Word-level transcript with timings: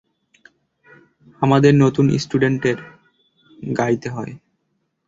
আমাদের 1.41 1.73
নতুন 1.83 2.05
স্টুডেন্টদের 2.17 2.77
গাইতে 3.73 4.07
হয়। 4.09 4.33